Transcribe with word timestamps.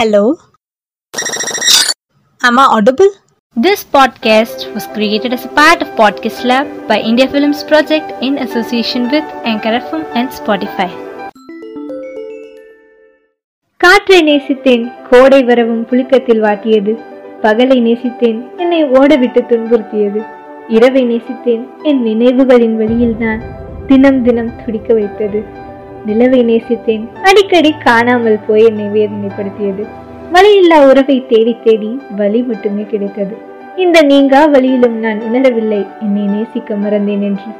Hello. 0.00 0.38
Am 2.40 2.58
I 2.58 2.66
audible? 2.66 3.10
This 3.56 3.84
podcast 3.86 4.72
was 4.74 4.86
created 4.86 5.34
as 5.34 5.44
a 5.44 5.50
part 5.50 5.82
of 5.82 5.88
Podcast 5.94 6.44
Lab 6.44 6.88
by 6.88 6.98
India 7.00 7.26
Films 7.28 7.62
Project 7.62 8.12
in 8.22 8.38
association 8.38 9.10
with 9.10 9.26
Anchor 9.44 9.74
FM 9.80 10.02
and 10.14 10.28
Spotify. 10.30 10.88
காற்றை 13.80 14.20
நேசித்தேன் 14.22 14.86
கோடை 15.10 15.42
வரவும் 15.42 15.84
புழுக்கத்தில் 15.84 16.42
வாட்டியது 16.46 16.92
பகலை 17.42 17.78
நேசித்தேன் 17.80 18.40
என்னை 18.56 18.82
ஓடவிட்டு 18.94 19.42
துன்புறுத்தியது 19.52 20.22
இரவை 20.68 21.04
நேசித்தேன் 21.04 21.64
என் 21.82 22.02
நினைவுகளின் 22.02 22.76
வழியில்தான் 22.76 23.40
தினம் 23.86 24.22
தினம் 24.22 24.52
துடிக்க 24.64 24.94
வைத்தது 24.94 25.40
நிலவை 26.06 26.40
நேசித்தேன். 26.50 27.04
அடிக்கடி 27.22 27.72
காணாமல் 27.86 28.38
போய் 28.46 28.64
என்னை 28.64 28.86
வேதனைப்படுத்தியது. 28.96 29.84
வழியில்லா 30.34 30.78
உறவை 30.90 31.16
தேடி 31.26 31.56
தேடி 31.64 31.90
வழி 32.16 32.42
மட்டுமே 32.42 32.84
கிடைத்தது. 32.90 33.34
இந்த 33.76 34.02
நீங்கா 34.02 34.46
வழியிலும் 34.46 34.98
நான் 34.98 35.20
உணரவில்லை. 35.28 35.80
என்னை 36.00 36.24
நேசிக்க 36.26 36.74
மறந்தேன் 36.74 37.24
என்று. 37.28 37.50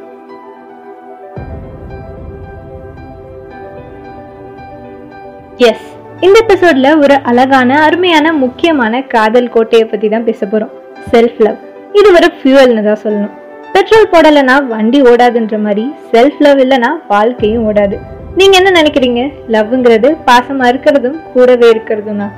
எஸ் 5.56 5.88
இந்த 6.26 6.38
எபிசோட்ல 6.46 6.88
ஒரு 7.02 7.16
அழகான 7.30 7.80
அருமையான 7.82 8.32
முக்கியமான 8.32 9.02
காதல் 9.14 9.48
கோட்டையை 9.48 9.88
பத்தி 9.88 10.08
தான் 10.08 10.24
பேச 10.24 10.46
போறோம். 10.46 10.72
செல்ஃப் 11.10 11.38
லவ் 11.38 11.58
இது 11.92 12.08
ஒரு 12.18 12.30
ஃபியூவல்னு 12.38 12.82
தான் 12.88 13.02
சொல்லணும். 13.04 13.34
பெட்ரோல் 13.72 14.10
போடலைன்னா 14.12 14.56
வண்டி 14.66 15.02
ஓடாதுன்ற 15.02 15.58
மாதிரி 15.66 15.84
செல்ஃப் 16.12 16.40
லவ் 16.46 16.60
இல்லைன்னா 16.60 16.90
வாழ்க்கையும் 17.08 17.66
ஓடாது. 17.72 17.98
நீங்க 18.38 18.56
என்ன 18.56 18.82
நினைக்கிறீங்க? 18.82 19.32
லவ்ங்கிறது 19.48 20.08
பாசமா 20.26 20.64
இருக்கிறதும் 20.70 21.18
கூடவே 21.32 21.70
இருக்கிறதுனா 21.70 22.28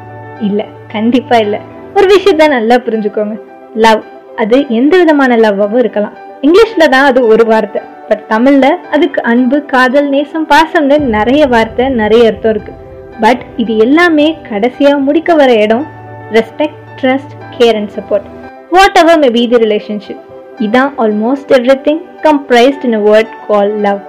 இல்ல 0.41 0.64
கண்டிப்பா 0.92 1.37
இல்ல. 1.37 1.60
ஒரு 1.95 2.06
விஷயத்த 2.06 2.48
நல்லா 2.48 2.77
புரிஞ்சுக்கோங்க. 2.77 3.34
லவ் 3.74 4.03
அது 4.36 4.69
எந்த 4.69 4.97
விதமான 4.97 5.36
லவ்வாகவும் 5.36 5.78
இருக்கலாம். 5.78 6.14
இங்கிலீஷ்ல 6.42 6.89
தான் 6.89 7.05
அது 7.05 7.27
ஒரு 7.27 7.44
வார்த்தை. 7.44 7.83
பட் 8.08 8.25
தமிழ்ல 8.28 8.66
அதுக்கு 8.91 9.22
அன்பு 9.22 9.64
காதல் 9.64 10.08
நேசம் 10.08 10.47
பாசம்னு 10.47 10.98
நிறைய 10.98 11.47
வார்த்தை 11.47 11.89
நிறைய 11.89 12.27
அர்த்தம் 12.27 12.50
இருக்கு. 12.50 12.72
பட் 13.20 13.42
இது 13.56 13.77
எல்லாமே 13.77 14.36
கடைசியா 14.50 14.98
முடிக்க 14.98 15.34
வர 15.34 15.53
இடம் 15.55 15.86
respect 16.33 16.81
trust 17.03 17.34
care 17.59 17.77
and 17.77 17.92
support 17.98 18.27
whatever 18.98 19.19
may 19.19 19.28
be 19.28 19.48
the 19.48 19.56
relationship 19.56 20.22
இதான் 20.59 20.92
almost 20.98 21.53
everything 21.88 22.03
comprised 22.22 22.84
in 22.84 22.92
a 22.92 23.03
word 23.11 23.33
call 23.48 23.72
love 23.81 24.00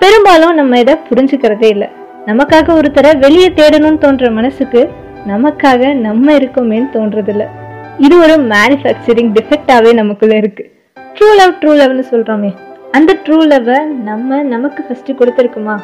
பெரும்பாலும் 0.00 0.54
நம்ம 0.54 0.78
இதை 0.78 0.94
புரிஞ்சுக்கிறதே 1.08 1.64
இல்லை. 1.64 1.88
நமக்காக 2.26 2.74
ஒருத்தரை 2.76 3.18
வெளியே 3.18 3.48
தேடணும்னு 3.48 3.98
தோன்ற 3.98 4.30
மனசுக்கு 4.30 4.90
நமக்காக 5.28 5.94
நம்ம 5.94 6.32
இருக்கோமேன்னு 6.32 6.88
தோன்றதில்ல. 6.94 7.44
இது 7.98 8.18
ஒரு 8.18 8.36
மேனுஃபேக்சரிங் 8.52 9.32
டிஃபெக்டாகவே 9.36 9.92
நமக்குள்ளே 9.94 10.36
இருக்கு. 10.36 10.64
ட்ரூ 11.14 11.28
லவ் 11.36 11.54
ட்ரூ 11.60 11.72
லவ்னு 11.80 12.04
சொல்றோமே. 12.10 12.54
அந்த 12.90 13.16
ட்ரூ 13.24 13.38
லவ்வை 13.52 13.84
நம்ம 13.84 14.42
நமக்கு 14.42 14.84
ஃபஸ்ட்டு 14.88 15.18
கொடுத்துருக்குமா? 15.18 15.76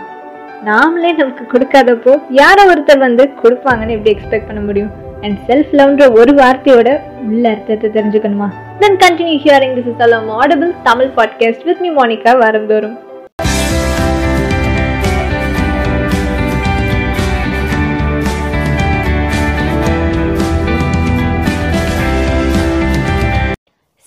நாமளே 0.65 1.11
நமக்கு 1.17 1.45
கொடுக்காதப்போ 1.53 2.23
யாரோ 2.31 2.65
ஒருத்தர் 2.75 2.99
வந்து 2.99 3.31
கொடுப்பாங்கன்னு 3.43 3.97
எப்படி 3.97 4.17
எக்ஸ்பெக்ட் 4.17 4.47
பண்ண 4.47 4.61
முடியும்? 4.61 4.91
அண்ட் 5.21 5.39
செல்ஃப் 5.47 5.75
லவ்ன்ற 5.79 6.19
ஒரு 6.19 6.35
வார்த்தையோட 6.35 7.01
உள்ள 7.27 7.49
அர்த்தத்தை 7.49 7.91
தெரிஞ்சுக்கணுமா? 7.91 8.49
Then 8.79 8.97
continue 8.97 9.39
hearing 9.45 9.77
this 9.79 9.91
is 9.93 10.05
அலம் 10.07 10.29
Audible 10.29 10.75
Tamil 10.83 11.11
podcast 11.17 11.65
with 11.65 11.81
me 11.81 11.91
Monica 11.91 12.39
வாரந்தோறும் 12.39 12.99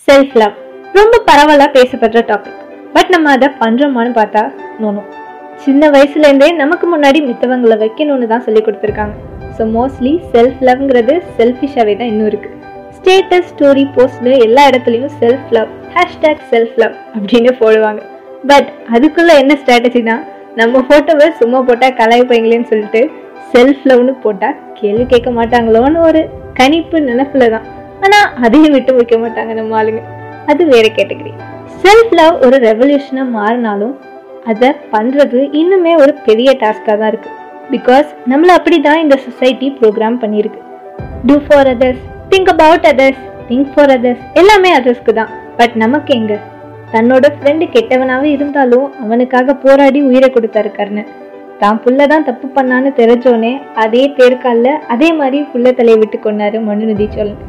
செல்ஃப் 0.09 0.35
லவ் 0.41 0.53
ரொம்ப 0.97 1.15
பரவலா 1.27 1.65
பேசப்படுற 1.75 2.19
டாபிக் 2.29 2.61
பட் 2.93 3.09
நம்ம 3.13 3.31
அதை 3.35 3.47
பண்றோமான்னு 3.59 4.13
பார்த்தா 4.17 4.41
நோனும் 4.81 5.09
சின்ன 5.65 5.89
வயசுல 5.95 6.29
இருந்தே 6.29 6.47
நமக்கு 6.61 6.85
முன்னாடி 6.93 7.19
மித்தவங்களை 7.27 7.75
வைக்கணும்னு 7.81 8.27
தான் 8.31 8.43
சொல்லி 8.45 8.61
கொடுத்துருக்காங்க. 8.65 9.15
ஸோ 9.55 9.63
மோஸ்ட்லி 9.75 10.13
செல்ஃப் 10.33 10.59
லவ்ங்கிறது 10.67 11.15
செல்ஃபிஷாவே 11.37 11.93
தான் 11.99 12.09
இன்னும் 12.11 12.29
இருக்கு. 12.31 12.49
ஸ்டேட்டஸ் 12.97 13.49
ஸ்டோரி 13.51 13.83
போஸ்ட்னு 13.95 14.33
எல்லா 14.45 14.63
இடத்துலையும் 14.71 15.13
self 15.21 15.49
love 15.57 15.71
hashtag 15.95 16.43
self 16.51 16.77
love 16.83 16.95
அப்படின்னு 17.15 17.53
போடுவாங்க. 17.63 18.01
பட் 18.51 18.69
அதுக்குள்ள 18.95 19.33
என்ன 19.43 19.55
ஸ்ட்ராட்டஜினா 19.61 20.15
நம்ம 20.61 20.83
போட்டோவை 20.91 21.27
சும்மா 21.41 21.61
போட்டா 21.69 21.89
கலாய்ப்பீங்களேன்னு 21.99 22.71
சொல்லிட்டு 22.71 23.03
செல்ஃப் 23.53 23.83
லவ்னு 23.91 24.15
போட்டா 24.25 24.51
கேள்வி 24.79 25.07
கேட்க 25.13 25.31
மாட்டாங்களோன்னு 25.41 26.01
ஒரு 26.09 26.23
கணிப்பு 26.61 26.97
நினைப்புல 27.11 27.51
தான். 27.55 27.67
ஆனா 28.05 28.19
அதையும் 28.45 28.75
விட்டு 28.75 28.91
வைக்க 28.97 29.15
மாட்டாங்க 29.23 29.53
நம்ம 29.59 29.77
ஆளுங்க. 29.79 30.01
அது 30.51 30.61
வேற 30.73 30.85
கேட்டகரி. 30.97 31.33
செல்ஃப் 31.83 32.13
லவ் 32.19 32.35
ஒரு 32.45 32.57
ரெவல்யூஷனா 32.67 33.23
மாறினாலும் 33.37 33.95
அதை 34.51 34.69
பண்றது 34.93 35.39
இன்னுமே 35.61 35.93
ஒரு 36.03 36.13
பெரிய 36.27 36.49
டாஸ்காக 36.61 36.97
தான் 37.01 37.11
இருக்கு. 37.11 37.31
பிகாஸ் 37.73 38.07
நம்மள 38.31 38.51
அப்படிதான் 38.59 39.01
இந்த 39.03 39.15
சொசைட்டி 39.25 39.67
ப்ரோக்ராம் 39.79 40.17
பண்ணியிருக்கு. 40.23 40.61
Do 41.27 41.35
for 41.47 41.69
others 41.73 42.03
think 42.31 42.51
about 42.55 42.87
others 42.91 43.21
think 43.49 43.69
for 43.73 43.93
others 43.97 44.23
எல்லாமே 44.41 44.71
அதர்ஸ்க்கு 44.79 45.13
தான். 45.19 45.31
பட் 45.59 45.75
நமக்கு 45.83 46.11
எங்க? 46.19 46.33
தன்னோட 46.93 47.25
ஃப்ரெண்டு 47.35 47.65
கெட்டவனாவே 47.75 48.29
இருந்தாலும் 48.37 48.85
அவனுக்காக 49.03 49.55
போராடி 49.63 49.99
உயிரை 50.09 50.29
கொடுத்தாரு 50.35 50.69
கர்ணன். 50.77 51.09
தான் 51.61 51.79
புள்ள 51.83 52.07
தான் 52.11 52.25
தப்பு 52.27 52.47
பண்ணான்னு 52.57 52.91
தெரிஞ்சோனே 52.99 53.53
அதே 53.83 54.03
தேர்கால்ல 54.19 54.69
அதே 54.93 55.09
மாதிரி 55.21 55.39
புள்ள 55.53 55.73
தலையை 55.79 55.97
விட்டு 56.03 56.19
கொண்டாரு 56.25 56.59
மனுநதி 56.69 57.07
சோழன். 57.15 57.41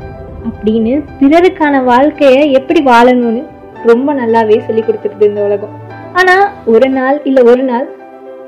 அப்படின்னு 0.48 0.92
பிறருக்கான 1.20 1.84
வாழ்க்கையை 1.84 2.42
எப்படி 2.52 2.80
வாழணும்னு 2.82 3.42
ரொம்ப 3.90 4.14
நல்லாவே 4.14 4.56
சொல்லி 4.66 4.82
கொடுத்துருது 4.82 5.28
இந்த 5.30 5.40
உலகம். 5.42 5.74
ஆனா 6.12 6.34
ஒரு 6.66 6.88
நாள் 6.88 7.18
இல்ல 7.24 7.42
ஒரு 7.42 7.62
நாள் 7.62 7.86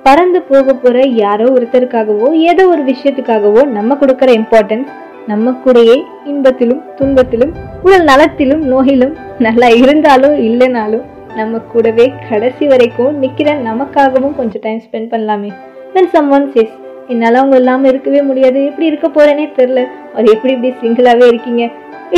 பறந்து 0.02 0.42
போக 0.42 0.74
போற 0.74 1.06
யாரோ 1.06 1.46
ஒருத்தருக்காகவோ 1.56 2.28
ஏதோ 2.50 2.62
ஒரு 2.68 2.82
விஷயத்துக்காகவோ 2.82 3.62
நம்ம 3.76 3.96
கொடுக்கிற 3.96 4.32
இம்பார்ட்டன்ஸ் 4.32 4.90
நம்ம 5.26 5.52
கூடயே 5.64 5.96
இன்பத்திலும் 6.30 6.82
துன்பத்திலும் 6.98 7.52
உடல் 7.82 8.04
நலத்திலும் 8.04 8.62
நோயிலும் 8.72 9.14
நல்லா 9.38 9.68
இருந்தாலும் 9.80 10.34
இல்லைனாலும் 10.48 11.04
நம்ம 11.36 11.58
கூடவே 11.72 12.06
கடைசி 12.28 12.66
வரைக்கும் 12.66 13.20
நிக்கிற 13.22 13.48
நமக்காகவும் 13.68 14.34
கொஞ்சம் 14.36 14.60
டைம் 14.60 14.82
ஸ்பெண்ட் 14.86 15.12
பண்ணலாமே. 15.12 15.50
அட் 15.94 16.10
சம் 16.10 16.30
ஒன் 16.30 16.48
சேஸ் 16.54 16.74
என்னால் 17.08 17.34
அவங்க 17.34 17.56
இல்லாமல் 17.56 17.90
இருக்கவே 17.90 18.22
முடியாது. 18.22 18.58
எப்படி 18.64 18.86
இருக்க 18.86 19.06
போறேனே 19.08 19.46
தெரில 19.58 19.80
அவர் 20.12 20.32
எப்படி 20.34 20.52
இப்படி 20.54 20.72
சிங்கிளாகவே 20.82 21.26
இருக்கீங்க? 21.32 21.64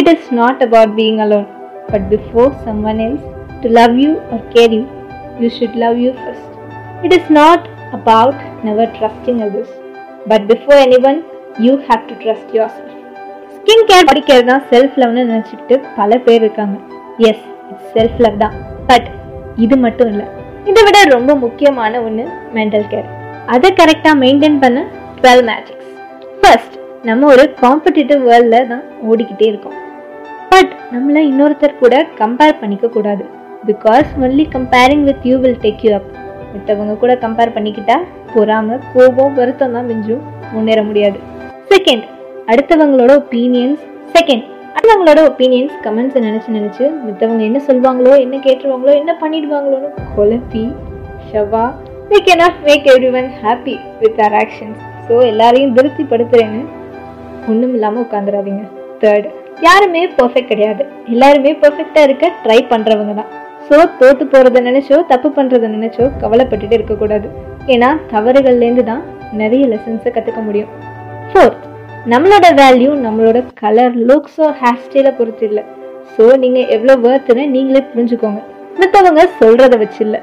It 0.01 0.11
is 0.15 0.29
not 0.41 0.63
about 0.67 0.95
being 1.01 1.21
alone 1.25 1.47
but 1.91 2.07
before 2.15 2.51
someone 2.91 3.01
else 3.07 3.27
to 3.63 3.69
love 3.81 3.95
you 4.05 4.11
or 4.35 4.45
care 4.57 4.75
you 4.79 4.83
you 5.43 5.51
should 5.59 5.79
love 5.85 5.99
you 6.05 6.11
first 6.23 6.51
it 7.07 7.15
is 7.19 7.31
not 7.41 7.65
about 7.99 8.41
never 8.69 8.91
trusting 8.99 9.41
others 9.47 9.75
but 10.33 10.45
before 10.53 10.81
anyone 11.11 11.21
you 11.67 11.73
have 11.89 12.05
to 12.11 12.17
trust 12.25 12.53
yourself 12.79 13.01
skin 13.59 13.85
care 13.91 14.07
body 14.09 14.23
care 14.31 14.49
தான் 14.53 14.65
self 14.73 14.97
லவ்னு 15.03 15.23
நினச்சிக்கிட்டு 15.31 15.77
பல 15.99 16.19
பேர் 16.25 16.43
இருக்காங்க. 16.45 16.77
Yes 17.29 17.45
it's 17.71 17.91
self 17.97 18.19
love 18.25 18.41
தான். 18.43 18.57
But 18.91 19.07
இது 19.65 19.77
மட்டும் 19.85 20.11
இல்லை. 20.13 20.27
இதை 20.71 20.83
விட 20.87 20.99
ரொம்ப 21.17 21.33
முக்கியமான 21.45 22.01
ஒன்று 22.07 22.25
மென்டல் 22.57 22.87
கேர் 22.93 23.09
அதை 23.55 23.71
கரெக்டாக 23.81 24.17
மெயின்டைன் 24.25 24.59
பண்ண 24.65 24.81
டுவெல் 25.19 25.45
மேஜிக்ஸ் 25.51 25.91
ஃபர்ஸ்ட் 26.43 26.77
நம்ம 27.09 27.27
ஒரு 27.35 27.45
காம்படிட்டிவ் 27.63 28.21
வேர்ல்டில் 28.29 28.71
தான் 28.73 28.85
ஓடிக்கிட்டே 29.11 29.47
இருக்கோம். 29.53 29.79
பட் 30.55 30.73
நம்மள 30.95 31.19
இன்னொருத்தர் 31.29 31.81
கூட 31.81 31.95
கம்பேர் 32.19 32.59
பண்ணிக்க 32.61 32.87
கூடாது. 32.89 33.25
Because 33.69 34.09
only 34.25 34.45
comparing 34.57 35.05
with 35.09 35.25
you 35.29 35.37
will 35.45 35.61
take 35.63 35.85
you 35.87 35.93
up 35.99 36.09
மற்றவங்க 36.55 36.95
கூட 37.03 37.13
கம்பேர் 37.23 37.53
பண்ணிக்கிட்டா 37.57 37.97
பொறாம 38.35 38.77
கோபம் 38.93 39.35
வருத்தம் 39.35 39.75
தான் 39.77 39.89
மிஞ்சும். 39.91 40.23
முன்னேற 40.53 40.81
முடியாது. 40.83 41.19
செகண்ட் 41.73 42.05
அடுத்தவங்களோட 42.51 43.13
ஒப்பீனியன்ஸ் 43.23 43.83
செகண்ட் 44.17 44.45
அடுத்தவங்களோட 44.75 45.21
ஒப்பீனியன்ஸ் 45.31 45.75
கமெண்ட்ஸை 45.87 46.21
நினச்சி 46.27 46.51
நினச்சி 46.59 46.85
மற்றவங்க 47.07 47.45
என்ன 47.51 47.61
சொல்லுவாங்களோ 47.69 48.13
என்ன 48.25 48.37
கேட்டுருவாங்களோ 48.47 48.95
என்ன 49.03 49.13
பண்ணிடுவாங்களோன்னு 49.23 49.91
குழப்பி 50.17 50.65
ஷவா 51.31 51.65
we 52.11 52.21
cannot 52.29 52.57
make 52.69 52.87
everyone 53.21 53.31
happy 53.43 53.75
with 54.03 54.21
our 54.27 54.37
actions 54.43 54.83
so 55.09 55.17
எல்லாரையும் 55.31 55.75
திருப்திப்படுத்துறேன்னு 55.79 56.63
ஒன்றும் 57.49 57.75
இல்லாமல் 57.79 58.05
உட்காந்துடாதீங்க 58.07 58.65
தேர்ட் 59.01 59.29
யாருமே 59.67 60.03
பர்ஃபெக்ட் 60.19 60.51
கிடையாது. 60.53 60.83
எல்லாருமே 61.15 61.53
பர்ஃபெக்டாக 61.63 62.07
இருக்க 62.09 62.31
ட்ரை 62.45 62.59
பண்ணுறவங்க 62.73 63.13
தான். 63.21 63.31
ஸோ 63.69 63.77
தோற்று 64.01 64.25
போகிறத 64.33 64.61
நினச்சோ 64.69 64.97
தப்பு 65.13 65.29
பண்ணுறத 65.37 65.69
நினச்சோ 65.77 66.07
கவலைப்பட்டுட்டு 66.23 66.77
இருக்கக்கூடாது 66.79 67.29
ஏன்னா 67.75 67.91
தவறுகள்லேருந்து 68.15 68.85
தான் 68.91 69.05
நிறைய 69.41 69.63
லெசன்ஸை 69.73 70.11
கற்றுக்க 70.17 70.41
முடியும். 70.49 70.73
ஃபோர்த் 71.31 71.63
நம்மளோட 72.13 72.47
வேல்யூ 72.61 72.91
நம்மளோட 73.07 73.39
கலர் 73.63 73.95
லுக்ஸோ 74.09 74.49
ஹேர் 74.61 74.83
ஸ்டைலை 74.85 75.13
பொறுத்து 75.21 75.47
இல்லை. 75.51 75.63
ஸோ 76.17 76.25
நீங்கள் 76.43 76.69
எவ்வளோ 76.77 76.97
வேர்த்துன்னு 77.07 77.45
நீங்களே 77.55 77.83
புரிஞ்சுக்கோங்க. 77.93 78.43
மற்றவங்க 78.81 79.23
சொல்கிறத 79.41 79.77
வச்சு 79.85 80.01
இல்லை. 80.07 80.21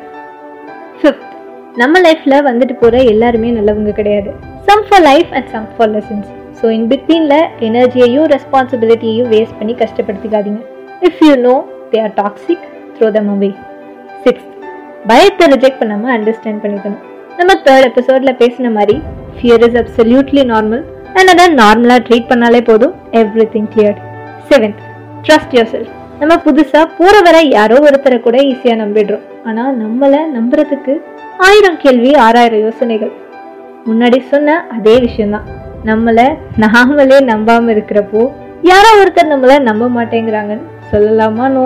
ஃபிஃப்த் 0.99 1.33
நம்ம 1.81 1.99
லைஃப்பில் 2.05 2.45
வந்துட்டு 2.49 2.75
போகிற 2.83 3.01
எல்லாருமே 3.13 3.49
நல்லவங்க 3.57 3.93
கிடையாது. 4.01 4.31
Some 4.69 4.85
for 4.89 5.03
life 5.09 5.33
and 5.37 5.49
some 5.55 5.67
for 5.75 5.91
lessons 5.95 6.29
so 6.61 6.67
in 6.77 6.87
பிட்வீனில் 6.91 7.37
எனர்ஜியையும் 7.67 8.27
ரெஸ்பான்சிபிலிட்டியையும் 8.33 9.29
வேஸ்ட் 9.33 9.57
பண்ணி 9.59 9.73
கஷ்டப்படுத்திக்காதீங்க. 9.83 10.61
If 11.07 11.21
you 11.27 11.33
know 11.45 11.55
they 11.91 11.99
are 12.05 12.13
toxic 12.19 12.65
throw 12.95 13.07
them 13.15 13.29
away 13.35 13.51
sixth 14.25 14.51
பயத்தை 15.11 15.45
ரிஜெக்ட் 15.53 15.79
பண்ணாமல் 15.81 16.13
அண்டர்ஸ்டாண்ட் 16.15 16.61
பண்ணிக்கணும். 16.63 17.01
நம்ம 17.39 17.53
தேர்ட் 17.67 17.87
எபிசோடில் 17.89 18.37
பேசின 18.41 18.71
மாதிரி 18.77 18.95
fear 19.37 19.63
is 19.67 19.77
absolutely 19.81 20.43
normal 20.51 20.83
and 21.17 21.31
அதை 21.33 21.45
நார்மலாக 21.61 22.03
ட்ரீட் 22.07 22.29
பண்ணாலே 22.31 22.61
போதும். 22.69 22.93
Everything 23.55 23.71
clear 23.73 23.97
seventh 24.51 24.83
trust 25.25 25.55
yourself 25.73 25.95
நம்ம 26.21 26.35
புதுசாக 26.45 26.85
போகிற 26.97 27.15
வர 27.27 27.37
யாரோ 27.57 27.77
ஒருத்தரை 27.87 28.19
கூட 28.27 28.37
ஈஸியாக 28.51 28.79
நம்பிடுறோம். 28.83 29.25
ஆனால் 29.49 29.73
நம்மளை 29.83 30.21
நம்புறதுக்கு 30.37 30.93
ஆயிரம் 31.47 31.79
கேள்வி 31.83 32.11
ஆறாயிரம் 32.25 32.63
யோசனைகள். 32.67 33.13
முன்னாடி 33.89 34.19
சொன்ன 34.33 34.57
அதே 34.77 34.95
விஷயம்தான். 35.07 35.47
நம்மளை 35.89 36.25
நாமளே 36.63 37.17
நம்பாம 37.29 37.71
இருக்கிறப்போ 37.75 38.23
யாரோ 38.69 38.89
ஒருத்தர் 39.01 39.31
நம்மள 39.31 39.53
நம்ப 39.67 39.85
மாட்டேங்கிறாங்கன்னு 39.95 40.67
சொல்லலாமா 40.91 41.45
நோ? 41.55 41.63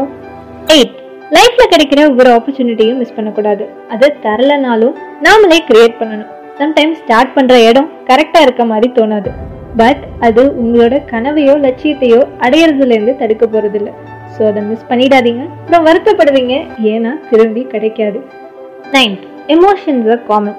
எயிட் 0.75 0.93
லைஃப்ல 1.35 1.63
கிடைக்கிற 1.71 1.99
ஒவ்வொரு 2.09 2.29
ஆப்பர்ச்சுனிட்டியும் 2.35 3.01
மிஸ் 3.01 3.15
பண்ணக்கூடாது. 3.15 3.65
அதை 3.93 4.09
தரலனாலும் 4.25 4.95
நாமளே 5.25 5.57
கிரியேட் 5.69 5.99
பண்ணணும். 5.99 6.31
சம்டைம்ஸ் 6.59 7.01
ஸ்டார்ட் 7.01 7.33
பண்ற 7.33 7.55
இடம் 7.69 7.89
கரெக்டா 8.09 8.41
இருக்க 8.41 8.65
மாதிரி 8.65 8.89
தோணாது. 8.95 9.31
பட் 9.77 10.03
அது 10.19 10.43
உங்களோட 10.63 10.95
கனவையோ 11.11 11.55
லட்சியத்தையோ 11.65 12.21
அடையிறதுல 12.45 12.95
இருந்து 12.97 13.15
தடுக்க 13.17 13.45
போறது 13.45 13.81
ஸோ 14.35 14.41
அதை 14.47 14.61
மிஸ் 14.61 14.89
பண்ணிடாதீங்க. 14.89 15.43
அப்புறம் 15.59 15.85
வருத்தப்படுவீங்க. 15.87 16.55
ஏன்னா 16.93 17.11
திரும்பி 17.29 17.63
கிடைக்காது. 17.73 18.21
நைன்த் 18.95 19.25
எமோஷன்ஸ் 19.55 20.07
ஆர் 20.13 20.23
காமன் 20.29 20.57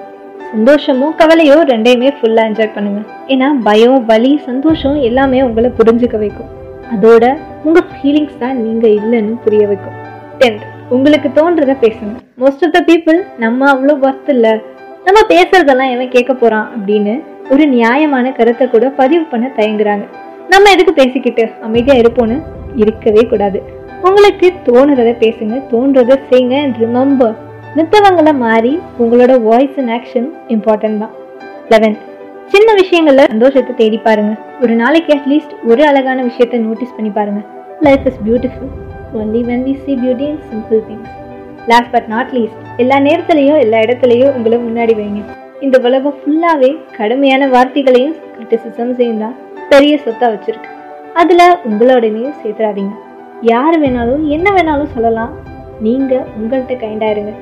சந்தோஷமும் 0.51 1.13
கவலையோ 1.19 1.55
ரெண்டையுமே 1.71 2.09
ஃபுல்லாக 2.17 2.49
என்ஜாய் 2.49 2.73
பண்ணுங்க. 2.75 3.01
ஏன்னா 3.33 3.47
பயம் 3.67 4.05
வலி 4.11 4.31
சந்தோஷம் 4.45 4.97
எல்லாமே 5.07 5.39
உங்களை 5.47 5.69
புரிஞ்சுக்க 5.79 6.17
வைக்கும். 6.23 6.49
அதோட 6.93 7.25
உங்க 7.67 7.79
ஃபீலிங்ஸ் 7.93 8.37
தான் 8.43 8.57
நீங்க 8.65 8.87
இல்லைன்னு 8.99 9.33
புரிய 9.45 9.63
வைக்கும். 9.71 9.95
டென்த் 10.41 10.65
உங்களுக்கு 10.95 11.29
தோன்றதை 11.37 11.75
பேசுங்க. 11.85 12.13
மோஸ்ட் 12.43 12.63
ஆஃப் 12.67 12.75
த 12.75 12.81
பீப்புள் 12.89 13.17
நம்ம 13.43 13.69
அவ்வளோ 13.73 13.95
ஒர்த் 14.07 14.29
இல்லை. 14.35 14.53
நம்ம 15.07 15.19
பேசுறதெல்லாம் 15.33 15.93
எவன் 15.95 16.13
கேட்க 16.15 16.33
போறான் 16.33 16.69
அப்படின்னு 16.75 17.15
ஒரு 17.53 17.65
நியாயமான 17.75 18.31
கருத்தை 18.37 18.67
கூட 18.69 18.85
பதிவு 19.01 19.25
பண்ண 19.33 19.51
தயங்குறாங்க. 19.59 20.05
நம்ம 20.53 20.69
எதுக்கு 20.75 20.93
பேசிக்கிட்டு 21.01 21.43
அமைதியா 21.67 21.97
இருப்போம்னு 22.03 22.37
இருக்கவே 22.83 23.23
கூடாது. 23.33 23.59
உங்களுக்கு 24.07 24.47
தோணுறத 24.65 25.11
பேசுங்க 25.23 25.55
தோன்றதை 25.73 26.17
செய்யுங்க 26.29 26.57
அண்ட் 26.63 26.79
மித்தவங்கள 27.75 28.31
மாறி 28.43 28.79
உங்களோட 29.03 29.33
வாய்ஸ் 29.47 29.77
அண்ட் 29.81 29.91
ஆக்ஷன் 29.95 30.27
இம்பார்ட்டன்ட் 30.55 30.99
தான். 31.03 31.13
லெவன்த் 31.71 32.03
சின்ன 32.53 32.73
விஷயங்கள்ல 32.79 33.23
சந்தோஷத்தை 33.33 33.73
தேடி 33.79 33.97
பாருங்க. 33.97 34.33
ஒரு 34.63 34.73
நாளைக்கு 34.81 35.11
அட்லீஸ்ட் 35.15 35.53
ஒரு 35.69 35.81
அழகான 35.85 36.19
விஷயத்த 36.27 36.59
நோட்டீஸ் 36.67 36.93
பண்ணி 36.97 37.09
பாருங்க. 37.17 37.41
Life 37.87 38.05
is 38.09 38.19
beautiful 38.27 38.71
only 39.21 39.41
when 39.49 39.63
we 39.67 39.73
see 39.85 39.93
beauty 40.03 40.27
in 40.33 40.39
simple 40.51 40.81
things 40.87 41.11
last 41.71 41.91
but 41.95 42.07
not 42.13 42.31
least 42.37 42.61
எல்லா 42.83 42.97
நேரத்துலையும் 43.07 43.59
எல்லா 43.65 43.79
இடத்துலையும் 43.85 44.33
உங்களை 44.37 44.57
முன்னாடி 44.67 44.95
வைங்க. 44.99 45.21
இந்த 45.59 45.77
உலகம் 45.87 46.17
ஃபுல்லாவே 46.21 46.71
கடுமையான 46.97 47.47
வார்த்தைகளையும் 47.47 48.15
கிரிட்டிசிசம்ஸையும் 48.35 49.21
தான் 49.23 49.35
பெரிய 49.69 49.99
சொத்தா 50.05 50.27
வச்சிருக்கு. 50.33 50.71
அதுல 51.13 51.59
உங்களோடனையும் 51.69 52.37
சேர்த்துறாதீங்க. 52.41 52.95
யார் 53.41 53.77
வேணாலும் 53.81 54.23
என்ன 54.27 54.47
வேணாலும் 54.51 54.93
சொல்லலாம். 54.95 55.33
நீங்க 55.79 56.25
உங்கள்கிட்ட 56.39 56.75
கைண்டா 56.83 57.09
இருங்க. 57.09 57.33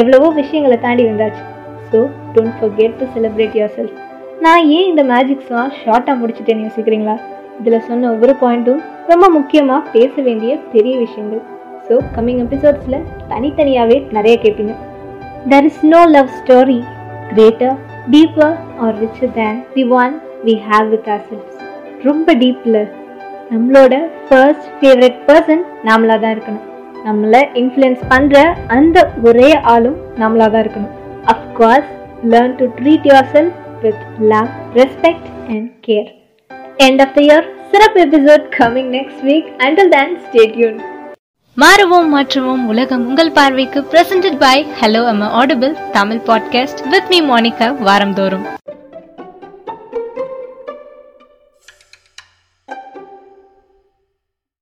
எவ்வளவோ 0.00 0.28
விஷயங்களை 0.40 0.76
தாண்டி 0.84 1.04
வந்தாச்சு. 1.10 1.42
So 1.90 1.98
don't 2.34 2.56
forget 2.60 2.94
to 3.00 3.06
celebrate 3.14 3.56
yourself 3.76 3.98
நான் 4.44 4.62
ஏன் 4.76 4.88
இந்த 4.90 5.02
மேஜிக்ஸ்லாம் 5.12 5.70
ஷார்ட்டாக 5.82 6.16
முடிச்சுட்டேன்னு 6.20 6.64
யோசிக்கிறீங்களா? 6.66 7.16
இதில் 7.60 7.84
சொன்ன 7.88 8.08
ஒவ்வொரு 8.14 8.34
பாயிண்ட்டும் 8.42 8.80
ரொம்ப 9.10 9.26
முக்கியமாக 9.36 9.90
பேச 9.96 10.22
வேண்டிய 10.28 10.52
பெரிய 10.74 10.94
விஷயங்கள். 11.04 11.42
ஸோ 11.86 11.94
கம்மிங் 12.16 12.42
எபிசோட்ஸில் 12.46 12.98
தனித்தனியாகவே 13.32 13.96
நிறைய 14.16 14.34
கேட்பீங்க. 14.44 14.74
There 15.52 15.68
is 15.70 15.82
no 15.94 16.02
love 16.16 16.30
story 16.40 16.78
greater 17.32 17.76
deeper 18.14 18.54
or 18.84 18.94
richer 19.04 19.34
than 19.40 19.58
the 19.76 19.84
one 20.02 20.14
we 20.48 20.56
have 20.70 20.86
with 20.94 21.08
ourselves 21.30 21.58
ரொம்ப 22.08 22.34
டீப்பில் 22.44 22.82
நம்மளோட 23.54 23.94
ஃபர்ஸ்ட் 24.28 24.68
ஃபேவரட் 24.78 25.18
பர்சன் 25.28 25.64
நாமளாக 25.88 26.18
தான் 26.22 26.34
இருக்கணும். 26.36 26.64
நம்மளை 27.04 27.40
இன்ஃப்ளூயன்ஸ் 27.54 28.02
பண்ணுற 28.10 28.36
அந்த 28.68 28.98
ஒரே 29.22 29.50
ஆளும் 29.66 29.98
நம்மளாக 30.18 30.50
தான் 30.50 30.64
இருக்கணும். 30.64 30.92
Of course 31.26 31.90
learn 32.32 32.54
to 32.56 32.66
treat 32.78 33.06
yourself 33.32 33.58
with 33.82 34.02
love 34.28 34.48
respect 34.74 35.28
and 35.48 35.68
care 35.86 36.08
end 36.78 37.02
of 37.02 37.14
the 37.14 37.20
year 37.20 37.46
சிறப்பு 37.70 38.00
episode 38.00 38.44
coming 38.58 38.90
next 38.90 39.22
week 39.22 39.48
until 39.66 39.90
then 39.90 40.14
stay 40.24 40.44
tune 40.56 40.80
மாறுவோம் 41.56 42.08
மாற்றுவோம் 42.14 42.62
உலகம் 42.66 43.04
உங்கள் 43.06 43.32
பார்வைக்கு 43.32 43.80
presented 43.92 44.38
by 44.38 44.56
hello 44.80 45.02
am 45.06 45.22
Audible 45.34 45.74
Tamil 45.92 46.24
podcast 46.26 46.82
with 46.88 47.10
me 47.10 47.20
Monica 47.24 47.68
வாரந்தோறும் 47.80 48.46